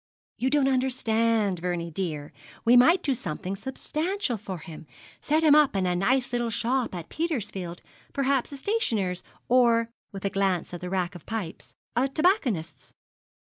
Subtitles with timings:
[0.39, 2.33] 'You don't understand, Vernie dear.
[2.65, 4.87] We might do something substantial for him
[5.21, 10.25] set him up in a nice little shop at Petersfield, perhaps a stationer's, or,' with
[10.25, 12.95] a glance at the rack of pipes, 'a tobacconist's.'